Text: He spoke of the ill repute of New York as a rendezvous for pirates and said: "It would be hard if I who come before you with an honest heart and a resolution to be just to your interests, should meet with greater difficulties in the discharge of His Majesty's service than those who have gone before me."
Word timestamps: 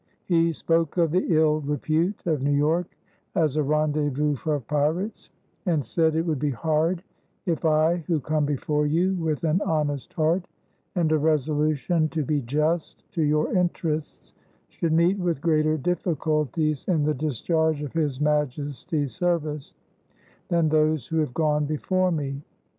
He 0.25 0.51
spoke 0.51 0.97
of 0.97 1.11
the 1.11 1.27
ill 1.31 1.59
repute 1.61 2.25
of 2.25 2.41
New 2.41 2.55
York 2.57 2.97
as 3.35 3.55
a 3.55 3.61
rendezvous 3.61 4.33
for 4.33 4.59
pirates 4.59 5.29
and 5.67 5.85
said: 5.85 6.15
"It 6.15 6.25
would 6.25 6.39
be 6.39 6.49
hard 6.49 7.03
if 7.45 7.65
I 7.65 7.97
who 8.07 8.19
come 8.19 8.43
before 8.43 8.87
you 8.87 9.13
with 9.13 9.43
an 9.43 9.61
honest 9.61 10.11
heart 10.13 10.47
and 10.95 11.11
a 11.11 11.19
resolution 11.19 12.09
to 12.09 12.23
be 12.25 12.41
just 12.41 13.03
to 13.11 13.21
your 13.21 13.53
interests, 13.53 14.33
should 14.69 14.91
meet 14.91 15.19
with 15.19 15.39
greater 15.39 15.77
difficulties 15.77 16.83
in 16.85 17.03
the 17.03 17.13
discharge 17.13 17.83
of 17.83 17.93
His 17.93 18.19
Majesty's 18.19 19.13
service 19.13 19.75
than 20.47 20.69
those 20.69 21.05
who 21.09 21.17
have 21.17 21.35
gone 21.35 21.65
before 21.67 22.11
me." 22.11 22.41